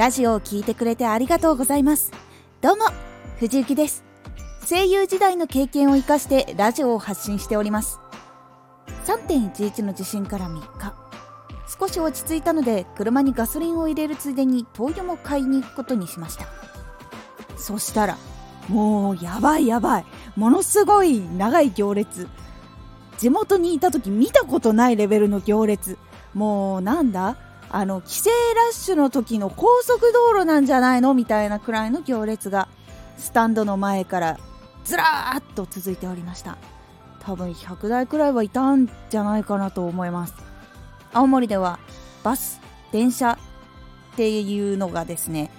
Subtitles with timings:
[0.00, 2.10] ラジオを聞いてくれてありがとうございます。
[2.62, 2.86] どうも
[3.38, 4.02] 藤幸です。
[4.66, 8.00] 声優時代の経験を生かしてラジオを発信しております。
[9.04, 10.94] 3.11の地震から3日。
[11.78, 16.46] 少し落ち着いたので車にガソリンを入れるついでに灯油も買いに行くことにしました。
[17.58, 18.16] そしたら
[18.70, 20.06] もうやばいやばい。
[20.34, 22.26] ものすごい長い行列。
[23.18, 25.98] 地元にいた時見たことないレベルの行列。
[26.32, 27.36] もうなんだ？
[27.70, 32.68] あの帰省ラッシュの時の高速道路なんじゃないのみたいなくらいの行列が
[33.16, 34.38] スタンドの前から
[34.84, 36.58] ずらーっと続いておりました。
[37.20, 40.34] 多分100台くらいはいたんじゃないかなと思います。
[41.12, 41.78] 青森では
[42.24, 42.60] バス
[42.92, 43.38] 電車
[44.12, 45.50] っていうのがですね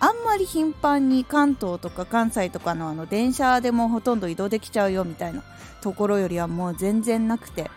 [0.00, 5.42] あんまり頻繁に関東とか関西とかのあの電車でもほとんど移動できちゃうよみたいな
[5.80, 7.70] ところよりはもう全然なくて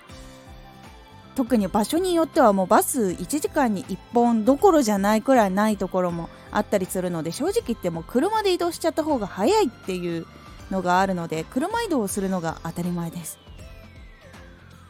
[1.36, 10.26] 特に場所によってはもうバス1時間に1本どころじゃないくらいないところもあったりするので正直言っても車で移動しちゃった方が早いっていう
[10.70, 13.40] のがあるので車移動をするのが当たり前です。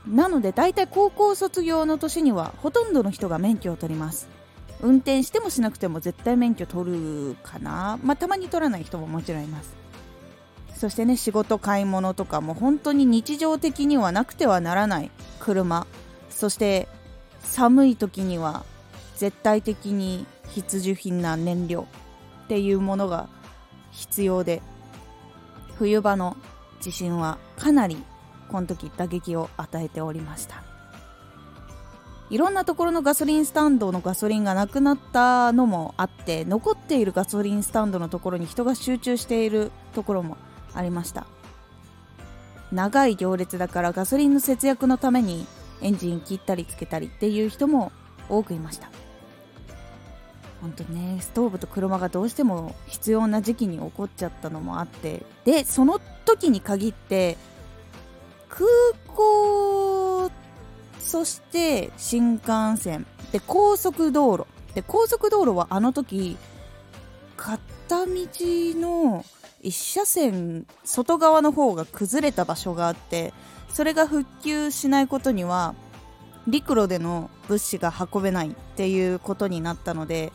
[0.08, 4.28] なので大体高校卒業の年にはほとんどの人が免許を取ります。
[4.82, 8.00] 運転してもしなくても絶対免許取るかな。
[8.04, 9.76] まあたまに取らない人ももちろんいます。
[10.76, 15.86] そしてね仕事買い物とかも本当に日常的にはなくてはならない車。
[16.42, 16.88] そして
[17.42, 18.66] 寒い時には
[19.16, 21.86] 絶対的に必需品な燃料
[22.46, 23.30] っていうものが
[23.92, 24.64] 必要で
[25.76, 26.36] 冬場の
[26.80, 28.04] 地震はかなり
[28.50, 30.64] この時打撃を与えておりました。
[32.32, 40.38] いろんなところのガソリンスタンドのガソリンがなくなったのもあって残っているガソリンスタンドのところに人が集中しているところも
[40.74, 41.28] ありました。
[42.72, 45.46] 長い行列だからガソリンの節約のために
[45.82, 47.92] エンジン切ったりつけたりっていう人も
[48.30, 48.90] 多くいました。
[50.62, 55.26] 本当ねストーブと車がどうしても必要な時期に起こっちゃったのもあって。
[55.44, 57.36] でその時に限って
[58.48, 58.70] 空
[59.08, 60.30] 港
[61.00, 63.08] そして新幹線。
[63.32, 64.46] で高速道路。
[64.76, 66.38] で高速道路はあの時
[67.36, 69.26] 片道の
[69.64, 73.34] 1車線外側の方が崩れた場所があって
[73.70, 75.76] それが復旧しないことには
[76.48, 80.32] 陸路での物資が運べないっていうことになったので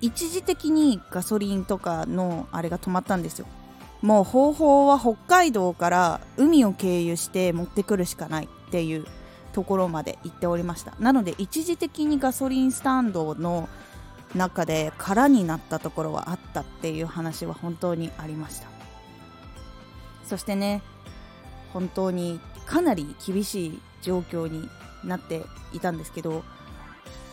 [0.00, 3.46] 一時的にガソリンとかのあれが止まったんですよ。
[4.00, 9.04] もう方法は北海道から海を経由して持ってくるしかないっていう
[9.52, 10.94] ところまで行っておりました。
[11.00, 13.68] なので一時的にガソリンスタンドの
[14.34, 18.68] 中で空になったところはあったっていう話は本当にありました。
[20.24, 20.82] そしてね
[21.72, 24.68] 本当にかなり厳しい状況に
[25.04, 26.44] なっていたんですけど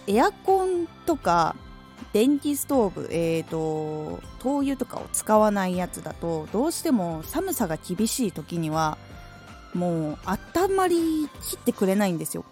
[0.07, 1.55] エアコンとか
[2.13, 8.97] 電気ストーブ、えーと、灯油とかを使わないやつだとどうしても寒さが厳しい時には
[9.73, 12.44] もう温まりきってくれないんですよ。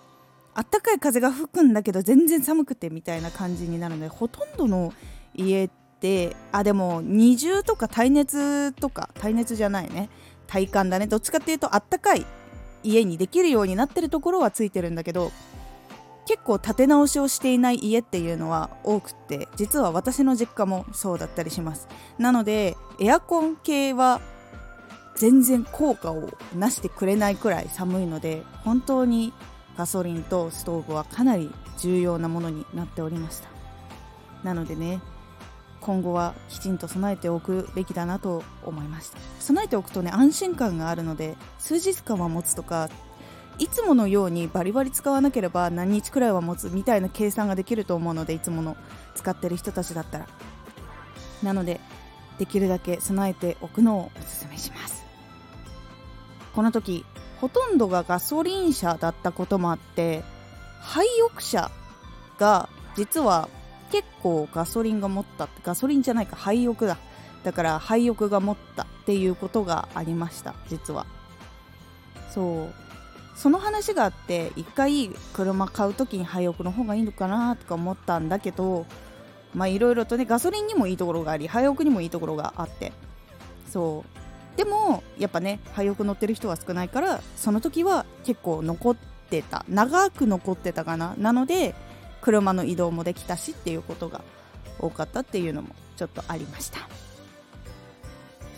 [0.55, 4.93] あったかい風が吹くんだけど全然寒くてみたいな感じになるのでほとんどの
[5.33, 5.69] 家っ
[5.99, 10.09] てあでも二重とか耐熱とか耐熱じゃないね。
[10.47, 11.07] 体感だね。
[11.07, 12.25] どっちかっていうとあったかい
[12.83, 15.31] 家にできるようになってるところはついてるんだけど
[16.25, 21.87] 結構立て直しをしていない家っていうのは多くって実は私の実家もそうだったりします。
[22.17, 24.21] なのでエアコン系は
[25.15, 29.33] 全然効果をなしてくれないくらい寒いので本当に
[29.77, 33.49] ガソリンとストーブはかなり重要なものになっておりました。
[34.43, 35.01] なのでね
[35.81, 39.17] 今後はきちんと備えておくべきだなと思いました。
[39.39, 42.89] 備えておくとね安心感があるので数日間は持つとか
[43.59, 48.77] いつものようにバリバリ使わなければ何日くらいは持つみたいな計算ができると思うのでいつもの
[49.15, 50.27] 使ってる人たちだったら。
[51.43, 51.81] なので
[52.39, 55.03] できるだけ備えておくのをおすすめします。
[56.55, 57.05] この時
[57.43, 60.23] ほとんどがガソリン車だったこともあって
[60.79, 61.69] 廃屋車
[62.39, 63.49] が実は
[63.91, 66.97] 結構ガソリンが持ったガソリンじゃないか廃屋だ。
[67.43, 71.05] だから廃屋が持ったっていうことがありました実は。
[72.29, 72.73] そう。
[73.35, 78.85] その話があって一回車買う時に廃屋の方がいいのかなとか思ったんだけど
[79.53, 82.93] まあいろいろとねガソリンにもいいところがあり廃屋にもいいところがあって。
[83.69, 84.22] そう。
[84.55, 88.95] でもやっぱね廃屋乗ってる人は少ないからその時は結構残っ
[89.29, 89.65] てた。
[89.67, 91.15] 長く残ってたかな。
[91.17, 91.73] なので
[92.21, 94.21] 車の移動もできたしっていうことが
[94.79, 96.79] 多かったっていうのもちょっとありました。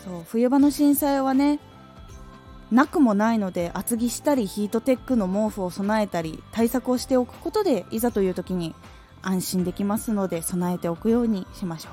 [0.04, 1.58] そう冬場の震災はね
[2.70, 8.74] なくもないので厚着したりヒートテックの毛布を備えたり対策をしておくことでいざという時に
[9.22, 11.92] 安心できますので備えておくようにしましょう。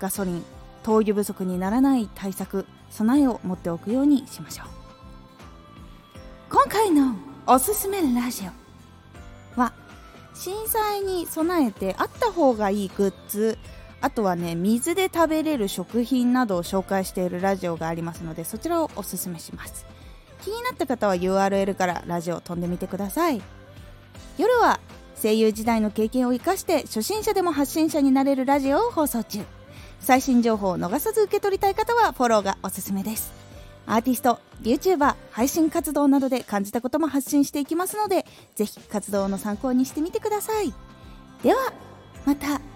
[0.00, 0.61] ガソリン。
[0.82, 4.66] 灯油不足にならない対策備えを持っておくようにしましょう。
[6.50, 7.14] 今回の
[7.46, 8.44] おすすめラジ
[9.56, 9.72] オは
[10.34, 13.58] 震災に備えてあった方がいいグッズ
[14.00, 19.86] あとはね水で食べれる食品などを紹介しているラジオがありますのでそちらをおすすめします。
[20.42, 23.40] 気になった方は URL からラジオ飛んでみてください。
[24.38, 24.80] 夜は
[25.20, 29.40] 声優時代の経験を生かして初心者でも発信者になれるラジオを放送中。
[30.02, 33.32] 最新情報を逃さず受け取りたい方はフォローがおすすめです。
[33.86, 40.72] アーティスト YouTuber 配信活動などで感じたことも発信していきますのでぜひ活動の参考にしてみてください。
[41.42, 41.72] では
[42.24, 42.71] また。